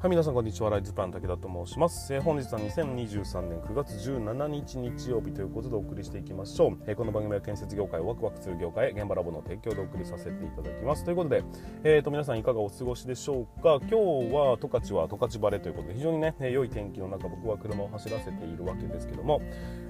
[0.00, 0.70] はい、皆さんこんにちは。
[0.70, 2.14] ライズプラン武田と申します。
[2.14, 6.78] えー、本日は2023年9月17日日曜日ということでお送りしていきましょう。
[6.86, 11.02] えー、この番組は建設業界をワクワクする業界現場ラボの提供でお送りさせていただきます。
[11.04, 11.42] ということで、
[11.82, 13.80] えーと、皆さんいかがお過ごしでしょうか？
[13.80, 13.96] 今日
[14.32, 19.42] は十勝は十勝晴れということで非常にね、良い天気の中僕は車を走らせているわけですけども、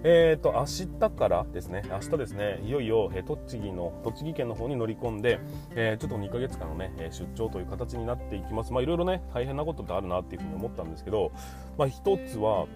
[0.04, 5.40] えーと、明日からですね、明日ですね、いよいよ、えー、栃木の、栃木県の方に乗り込んで、
[5.74, 8.72] えー、ちょっと2ヶ月間のね、出張という形になっていきます。
[8.72, 11.32] まあいろいろね、大変なことってあるなっていうふうに思ったんですけど、
[11.76, 12.66] まあ、一つは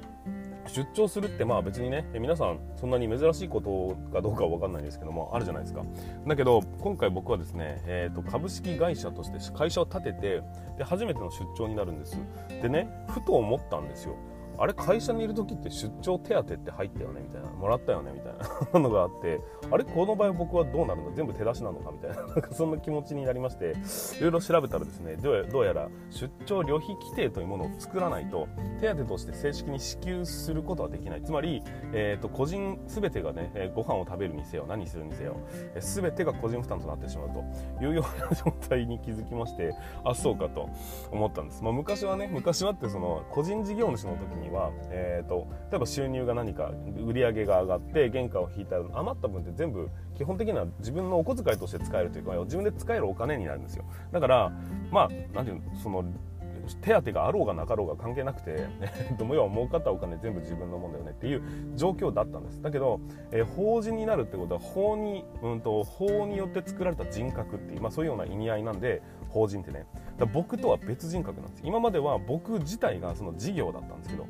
[0.69, 5.85] 出張するってまあ別にね皆さんそんなに珍しいことかどうかは分かんないですけどもあるじゃないですか。
[6.27, 10.43] だけど今回僕はですね、えーと、株式会社として会社を立てて
[10.79, 12.17] で初めての出張になるんです。
[12.63, 14.17] でねふと思ったんですよ。
[14.59, 18.35] あれ会社にいる時って出張手当って入ったよねみたいなもらったよねみたい
[18.73, 21.13] なのがあってあれこの場合僕はどうなるの？
[21.13, 23.75] 全部手出しなのかみたいななんかそんな気持ちになりまして
[24.19, 28.49] いろいろ調べたらですねどうやら出張旅費規定というものを作らないと
[28.81, 31.23] 手当として正式に支給することはできない。
[31.23, 35.37] つまり、えーと、個人全てがね、えー、ご飯を食べるにせよ何するにせよ、
[35.75, 40.69] えー、全てが個人負担となってしまうというような状態に気づきましてあそうかと
[41.11, 46.73] 思ったんです、まあ、昔はね昔はってその個人事業主の時には、えーと、例えば収入が何か
[47.05, 53.85] 売り上げが上がって原価を引いた余った分って全部基本的には自分のお小遣いとして使えるというか自分で使えるお金になるんですよ。
[54.13, 54.53] だから
[54.91, 56.05] まあ何ていうのその
[56.81, 58.67] 手当があろうがなかろうが関係なくて、
[59.19, 61.43] ども要は儲かったお金全部自分のもんだよねっていう
[61.75, 62.63] 状況だったんです。
[62.63, 69.87] だけど、えー、法人になるってことは法に、うんと、法によって作られた人格っていう、まあ、そういうような意味合いなんで法人ってね
[70.27, 71.63] 僕とは別人格なんです。
[71.65, 74.27] 今までは僕自体がその事業だったんですけど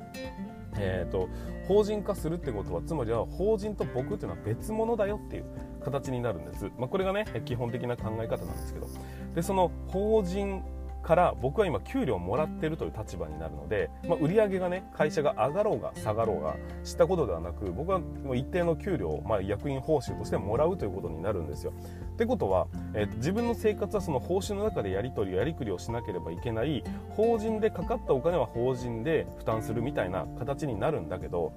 [0.79, 1.29] えーと、
[1.69, 5.45] 法人化するってことはつまりは法人と僕っていうのは別物だよっていう
[5.85, 8.87] 形になるんです、まあ、これがね基本的な考え方なんですけど。
[9.35, 10.63] でその法人
[11.03, 21.73] から僕は今給料をもらってるという立場になるので、まあ、売上がね会社が上がろうが下がろうが知ったことではなく僕はもう一定の給料を、まあ、役員報酬としてもらうということになるんですよ。
[22.15, 31.53] ってことは、えー、自分の生活はその報酬の中でやり取りやりくりをしなければいけない法人でかかったお金は法人で負担するみたいな形になるんだけど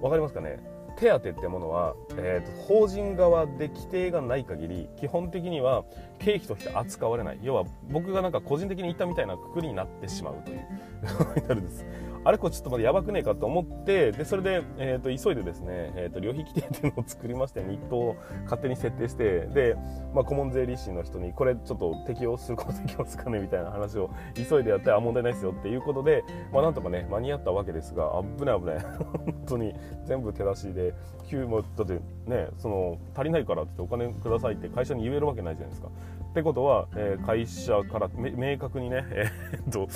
[0.00, 0.75] 分かりますかね？
[0.96, 5.84] 手当ってものは、えーと、法人側で規定がない限り基本的には
[6.18, 7.38] 経費として扱われない。
[7.42, 10.58] 要は僕がなんか個人的に言ったみたいなくくりになってしまうという。
[11.40, 11.84] になるんです。
[12.26, 18.16] あれこれちょっとまだやばくねえかと思ってでそれで、えーと、急いでですね、えーと、旅費規定っていうのを作りまして日当を
[18.46, 19.76] 勝手に設定してで、
[20.12, 29.72] まあ、顧問税理士の人にこれちょっと適用すること適用すかねみたいな話を急いでやってあ問題ないですよっていうことで、まあ、なんとかね間に合ったわけですが危ない危ない本当に
[30.04, 30.94] 全部手出しで
[31.28, 35.88] 給もだってねその足りないからってお金くださいって会社に言えるわけないじゃないですか。
[36.30, 39.88] ってことは、えー、会社から明確にね、えー、っと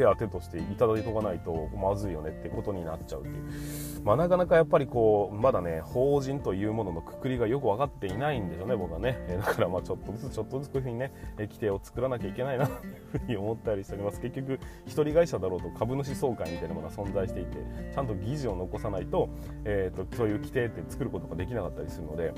[0.00, 17.58] 手当としていただいとかないとまずいよねってことになっちゃうっていう、まあ、なかなかやっぱりこうまだね法人というもののくくりがよく分かっていないんでしょうね僕はね、えだからまあちょっとずつちょっとずつこういうふうにね規定を作らなきゃいけないなというふうに思ったりしております結局一人会社だろうと株主総会みたいなものが存在していて
[17.94, 19.28] ちゃんと議事を残さないと,、
[19.64, 22.32] えーとそういう規定って作ることができなかったりするので。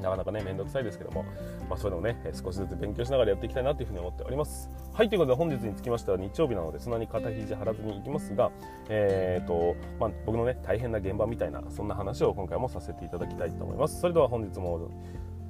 [0.00, 1.24] なかなかね、めんどくさいですけども、
[1.68, 4.70] まあ、そういうのをね、少しずつ勉強しながらやっていきたいなというふうに思っております。
[4.92, 8.50] はい、ということで本日につきましては日曜日なので、そんなに肩肘張らずにいきますが、
[8.88, 14.00] えーとまあ、僕のね、大変な現場みたいな、そんな話を今回もさせていただきたいと思います。
[14.00, 14.88] それでは本日も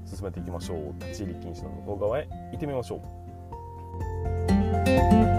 [0.04, 0.94] 進めていきましょう。
[1.00, 2.96] 立ち入り禁止の向こう側へ行ってみましょ
[5.28, 5.31] う。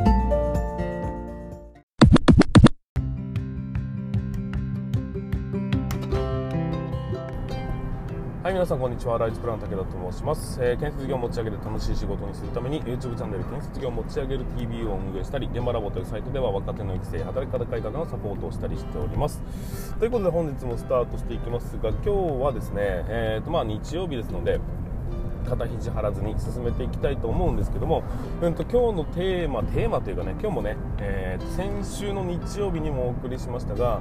[8.63, 9.17] 皆さんこんにちは。
[9.17, 19.41] ライズプラン武田と申します、えー、建設業を持ち上げる楽しい仕事にするために YouTube チャンネル建設業を持ち上げる TV を運営したり現場ラボというサイトでは若手の育成働き方改革のサポートをしたりしております。
[19.99, 22.09] ということで本日もスタートしていきますが今日
[22.41, 24.61] はですね、えーとまあ、日曜日ですので
[25.45, 28.01] 肩肘張らずに進めていきたいと思うんですけども、
[28.41, 33.99] うんと、今日のテーマテーマというかね今日もね、えー、先週の日曜日にもお送りしましたが、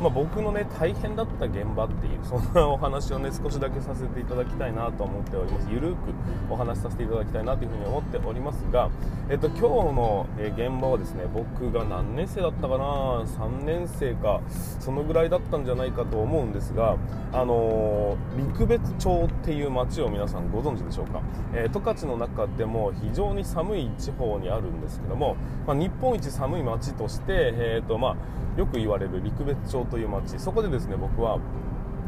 [0.00, 5.68] まあ、僕のね大変だった現場っていうそんなお話をね少しだけさせていただきたいなと思っております。
[5.70, 6.12] ゆるく
[6.50, 8.90] お話しさせていただきたいなというふうに思っておりますが、
[9.30, 9.62] えっと、今日
[9.94, 12.84] の現場はですね僕が何年生だったかな
[13.24, 14.40] 3年生か
[14.80, 16.96] そのぐらいだったんじゃないかと思うんですが、
[17.32, 21.22] あの、陸別町っていう町を皆さんご存知でしょうか、
[21.54, 25.36] えー、十勝の中でも非常に寒い地方にあるんですけども、
[25.66, 28.16] まあ、日本一寒い町として、えーとまあ、
[28.58, 31.38] よく言われる陸別町という町そこでですね僕は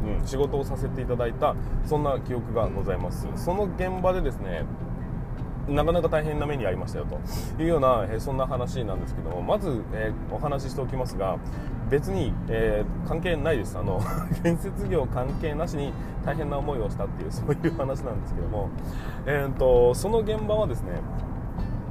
[0.05, 3.27] うん、仕事をさせていただいたそんな記憶がございます。
[3.35, 4.63] その現場でですね
[5.67, 7.19] なかなか大変な目に遭いましたよと。
[7.61, 11.37] いうような、えそんな話なんですけどもまず、えお話ししておきますが
[11.89, 13.77] 別に、えー、関係ないです。
[13.77, 13.99] あの
[14.43, 15.91] 建設業関係なしに
[16.25, 18.69] 大変な思いをしたっていうそういう話なんですけども、
[19.25, 20.91] えーと、その現場はですね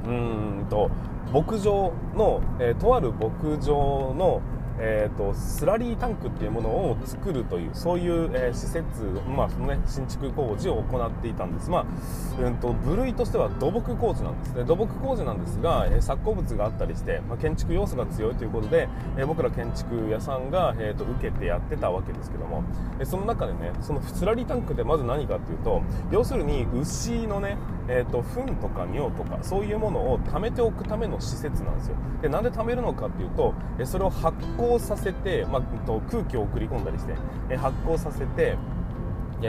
[0.07, 0.89] うんと
[1.31, 4.41] 牧場の、えー、とある牧場の
[4.79, 8.83] えーと、スラリータンクっていうものを作るというそういう、えー、施設、
[9.27, 14.63] まあそのね、新築工事を行っていたんです、まあうんと、部類としては土木工事なんですね。
[14.63, 18.87] 土木工事なんですが、えー、作物があったりして、まあ、建築要素が強いということで、
[19.17, 22.63] えー、僕ら建築屋さんが、えーと、受けてやってたわけですけども、
[22.99, 25.81] えその中でねそのスラリータンクってまず何かっていうと
[26.11, 27.57] 要するに牛のね
[27.89, 31.95] えーと、糞とか尿とかそういうものを貯めておくための施設なんですよ。
[32.21, 33.53] でなんで貯めるのかっていうと
[33.85, 37.13] それを発酵させて、まあ、と空気を送り込んだりして
[37.55, 38.57] 発酵させて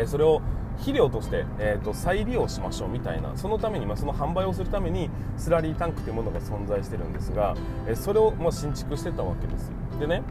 [0.07, 0.43] それを
[0.77, 7.57] 肥料として、えーと、再利用しましょうみたいなそのために、まあ、その販売をするためにスラリータンクというものが存在してるんですが、
[7.95, 10.23] それを、まあ、新築してたわけですでね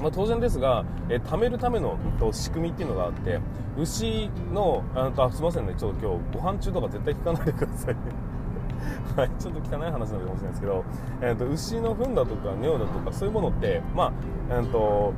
[0.00, 3.38] まあ、当然ですが、えー、貯めるための、と、仕組みっていうのがあって
[3.78, 7.94] 牛のああすいませんねちょっと今日ご飯中とか絶対聞かないでください。
[7.94, 8.00] ね
[9.14, 10.84] はい、ちょっと汚い話なのかもしれないですけど、
[11.20, 14.12] えーと、牛の糞だとか尿だとかそういうものって、まあ
[14.48, 15.12] えーと、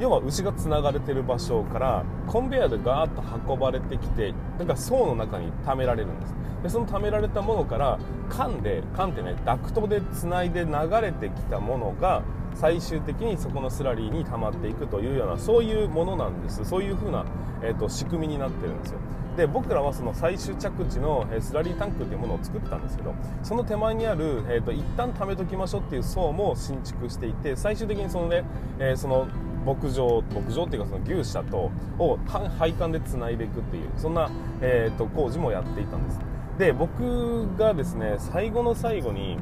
[0.00, 3.22] 要は牛がつながれてる場所からコンベヤーでガーッと
[3.52, 6.34] 運ばれてきてなんか層の中に溜められるんです。
[6.62, 7.98] でその溜められたものから
[8.28, 12.22] 缶で缶ってねダクトでつないで流れてきたものが
[12.54, 16.64] 最終的にそこのスラリーに溜まっていくというようなそういうものなんです。
[16.64, 17.24] そういう風な、
[17.62, 18.98] えーと、仕組みになってるんですよ。
[19.36, 28.44] で僕らはその最終着地のスラリータンクっていうものを作ったんですけどその手前にある、えーと、一旦貯めときましょうっていう層も新築していて最終的にそのね、
[28.78, 29.28] えー、その
[29.64, 32.18] 牧場牧場っていうかその牛舎とを
[32.58, 34.30] 配管でつないでいくっていうそんな、
[34.60, 36.20] えーと工事もやっていたんです。
[36.58, 39.38] で僕がですね最後の最後に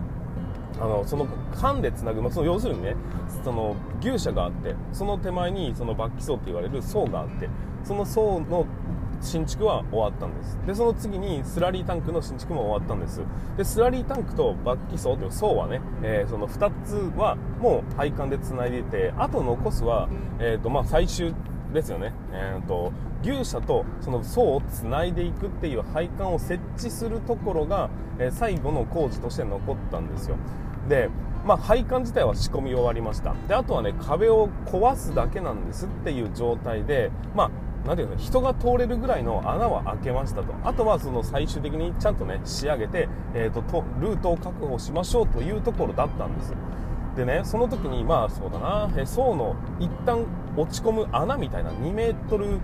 [0.77, 1.27] あのその
[1.57, 2.95] 間でつなぐ、まあ、その要するにね
[3.45, 7.49] その牛舎があってその手前にそのバッキ層って言われる層があって
[7.85, 8.67] その層の
[9.21, 10.59] 新築は終わったんです。
[10.67, 13.23] でその次にスラリータンクの新築も終わったんです。
[13.57, 21.35] でスラリータンクとバッキ層という層はね、えー、その2つはもう配管でつないでてあと残すは、えーとまあ、最終
[21.73, 22.93] ですよね、えーと、
[23.23, 30.37] 牛舎とその層をつないでいくっていう配管を設置するところが、えー、最後の工事として残ったんですよ。
[30.89, 31.11] で、
[31.45, 33.35] まあ、配管自体は仕込み終わりました。
[33.47, 37.51] であとはね壁を壊すだけなんですっていう状態でまあ
[37.87, 40.55] なんていうの人が通れるぐらいの穴は開けましたと。
[40.65, 46.55] あとはその最終的にちゃんとね仕上げて、えーと、とルートを確保しましょうというところだったんです。
[47.19, 48.89] でねその時にまあそうだな。
[48.97, 50.25] へ層の一旦
[50.57, 52.61] 落ち込む穴みたいな2メートル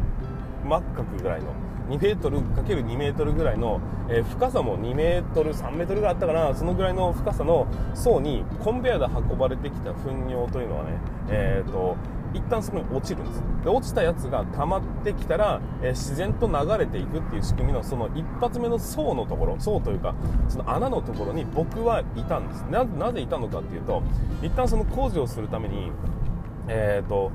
[0.64, 1.48] 真っ角ぐらいの
[1.88, 6.54] 2メートル ×2 メートルぐらいの、えー、深さも2メートル3メートルぐらいあったかな。
[6.54, 10.90] そのぐらいの深さの層にコンベヤで運ばれてきた糞尿というのはね
[11.28, 11.96] えっ、ー、と
[12.34, 13.42] 一旦そこに落ちるんです。
[13.64, 20.14] で落ちたやつが溜まってきたら、えー、自然と流れていくっていう仕組みのその一発目の層のところ層というか
[20.48, 22.62] その穴のところに僕はいたんです。
[22.68, 24.02] なぜいたのかっていうと
[24.42, 25.90] 一旦その工事をするために
[26.68, 27.30] えーと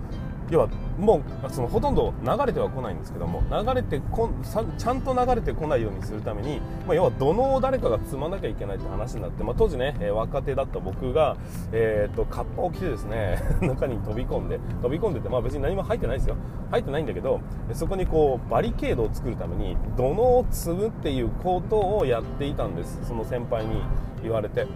[0.50, 0.70] 要は
[1.00, 4.30] もうそのほとんど流れてはこないんですけども流れてこ
[4.78, 11.38] ちゃんと流れてこないようにするために、まあ、要は土のを誰かが積まなきゃいけないって話になって、まあ、当時ね、え、若手だった僕が、
[11.72, 16.36] えーと、カッパを着てですね 中に飛び込んで飛び込んでて、まあ、別に何も入ってないですよ。
[16.72, 17.40] 入ってないんだけど
[17.74, 23.00] そこにこうバリケードを作るために土のを積むっていうことをやっていたんです。
[23.08, 23.82] その先輩に
[24.22, 24.68] 言われて。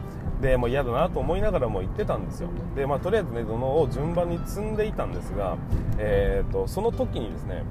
[0.44, 2.50] でもう嫌だなと思いながらも行ってたんですよ。
[2.76, 5.58] で、まあ、とりあえずね土のを順番に積んでいたんですが、
[5.98, 7.64] えーと、その時にですね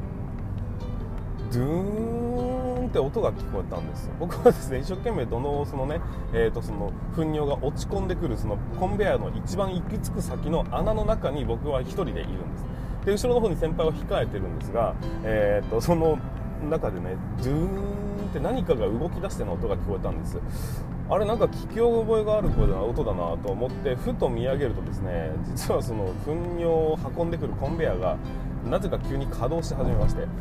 [1.52, 6.00] ドゥーンって音が聞こえたんです僕はですね一生懸命土のをそのね、
[6.32, 12.64] えーと、その糞尿が落ち込んでくるそのコンベヤーの一番行き着く先の穴の中に僕は1人でいるんです
[13.04, 16.18] で後ろの方に先輩は控えてるんですが、えーとその
[16.70, 20.38] 中でねドゥーンって何かが動き出しての音が聞こえたんです
[21.12, 28.16] あれなんか聞き覚えがある声だな音だなと思ってふと見上げるとですね実はその糞尿を運んでくるコンベヤーが
[28.64, 30.26] なぜか急に稼働し始めまして。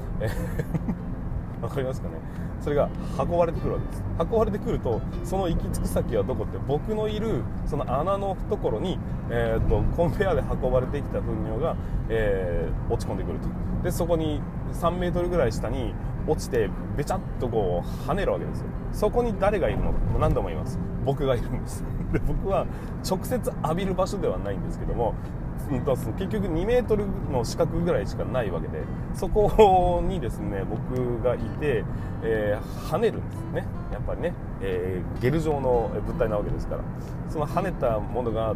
[1.61, 2.15] わかりますかね？
[2.59, 4.03] それが運ばれてくるわけです。
[4.19, 8.97] 運ばれてくるとその行き着く先はどこって僕のいるその穴のところに、
[9.29, 11.75] えーと、コンベヤーで運ばれてきた糞尿が、
[12.09, 13.47] えー、落ち込んでくると。
[13.83, 14.41] でそこに
[14.73, 15.93] 3メートルぐらい下に
[16.27, 18.67] 落ちてべちゃっとこう跳ねるわけですよ。
[18.91, 20.77] そこに誰がいるの何度も言います。
[21.05, 21.83] 僕がいるんです。
[22.11, 22.65] で僕は
[23.07, 25.13] 直接浴びる場所ではないんですけども
[26.17, 28.79] 結局2メートルの四角ぐらいしかないわけで
[29.13, 31.85] そこにですね僕がいて、
[32.23, 33.65] えー、跳ねるんですね。
[33.91, 36.81] やっぱりね、えー、ゲル状の物体なわけですから。
[37.29, 38.53] その跳ねたものが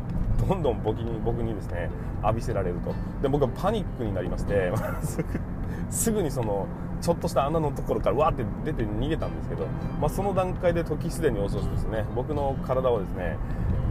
[0.47, 1.89] どんどん僕に僕にですね
[2.21, 2.93] 浴びせられると。
[3.21, 5.23] で僕はパニックになりましてすぐ
[5.89, 6.67] すぐにその
[7.01, 9.67] ちょっとした穴のところからわーって出て逃げたんですけど、
[9.99, 12.05] まあ、その段階で時すでに遅しですね。
[12.15, 13.37] 僕の体はですね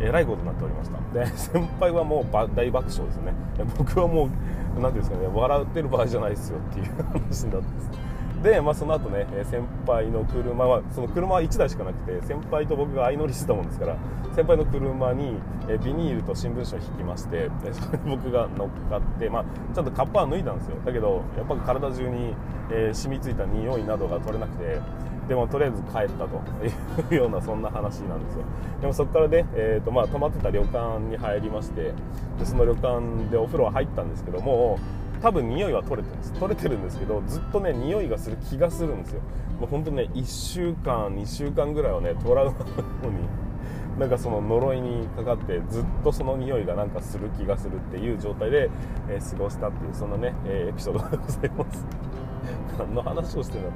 [0.01, 1.19] えらいことになっておりました。
[1.19, 3.33] で 先輩はもう大爆笑ですね。
[3.79, 4.29] 僕はもう
[4.81, 8.04] 何ていうんですかね笑ってる場合じゃないですよっていう話になってです
[8.45, 13.97] で、まあ、その後ね先輩の車はその車は1台しかなくて先輩と僕が相乗りしてたもんですから
[14.37, 15.39] 先輩の車に
[15.83, 20.77] ビニールと新聞紙を引きましてそれ 僕が乗っかって、まあ、ちゃんとカッパは脱いだんですよ。
[20.85, 22.35] だけどやっぱ体中に、
[22.71, 24.79] えー、染みついた匂いなどが取れなくて
[25.27, 26.43] でもとりあえず帰ったと。
[27.11, 28.43] いう ようなそんな話なんですよ。
[28.83, 31.95] でもそこからね、えーとまあ、泊まってた旅館に入りまして
[32.39, 34.79] でその旅館でお風呂は入ったんですけども
[35.25, 36.33] 多分匂いは取れてるんです。
[36.35, 39.23] 取れてるんですけどずっとね匂いがする気がするんですよ。
[39.59, 48.69] もうほんとね1週間2週間ぐらいはねトラウマのようになんかその呪いにかかってずっとその匂いがなんかする気がするっていう状態で、
[49.09, 52.24] えー、過ごしたっていうそんなね、えー、エピソードでございます。
[52.79, 53.71] 何の話をしてるの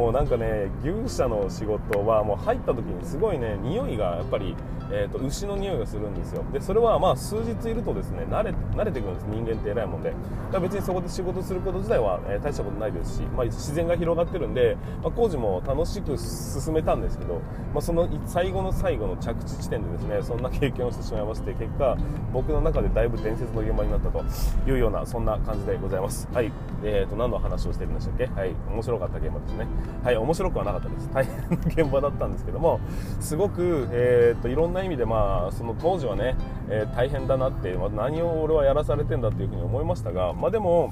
[0.00, 4.54] もうなんかね牛舎の仕事はもう入った時にすごいね匂いがやっぱり
[4.92, 6.44] えーと、牛の匂いがするんですよ。
[6.52, 9.26] でそれはまあ数日いるとですね慣れ慣れてくるんです。
[9.30, 10.10] 人間って偉いもんで。
[10.10, 17.34] だから別にそこで仕事すること自体は、えー、大したことないですし、まあ、自然が広がってるんで、まあ、工事も楽しく進めたんですけど、
[17.72, 21.96] まあ、その最後の最後の着地地点でですねそんな経験をしてしまいまして結果
[22.32, 24.24] 僕の中でだいぶ伝説の現場になったと
[24.68, 26.28] いうようなそんな感じでございます。
[26.32, 26.50] はい。
[26.82, 28.26] えーと何の話をしてるんでしたっけ？
[28.26, 29.66] ははい面白かった現場ですね。
[30.02, 31.10] はい面白くはなかったです。
[31.14, 32.80] 大変な現場だったんですけども
[33.20, 36.36] すごく、えーといろんなな意味でまあその当時はね、
[36.68, 40.90] えー、大変だなって、まあ、何を俺はやらされてんだっていうふうに思いましたがまあでも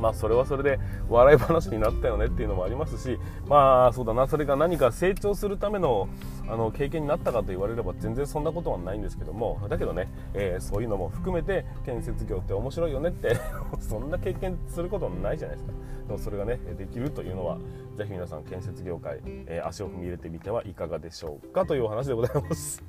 [0.00, 0.78] まあそれはそれで
[1.08, 4.26] 笑い話になったよねっていうのもありますしまあそうだな。
[4.26, 6.08] それが何か成長するための
[6.48, 13.36] あの経験になったかと言われれば全然そんなことはないんですけどもだけどね、えー、そういうのも含めて建設業って面白いよねって
[13.78, 15.72] そんな経験することないじゃないですか。
[16.08, 17.58] でもそれがねできるというのは
[17.96, 22.82] ぜひ皆さん建設業界、えー、足を踏み入れてみてはいかがでしょうかというお話でございます。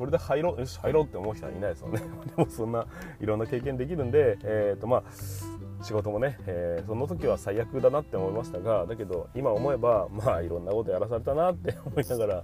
[0.00, 2.00] これで入ろうよし 入ろうって思う人はいないですよね。
[2.34, 2.86] でもそんな
[3.20, 5.02] いろんな経験できるんでえっ、ー、とまあ
[5.82, 12.34] 仕事もね、えー、その時は最悪だなって思いましたがだけど今思えばまあいろんなことやらされたなって 思いながら、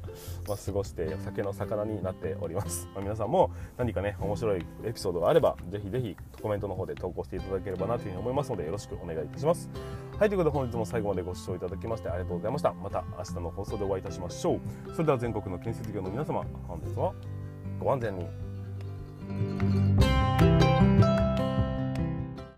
[0.47, 9.71] まあ、過ごして酒の魚になっております、まあ、皆さんも何かね面白いエピソードがあればぜひぜひコメントの方で投稿していただければなというふうに思いますのでよろしくお願いいたします。
[10.19, 12.73] はいということで本日も最後までご視聴いただきましてありがとうございました。
[12.73, 14.61] また明日の放送でお会いいたしましょう。
[14.93, 17.13] それでは全国の建設業の皆様本日は
[17.81, 18.27] Condem-me.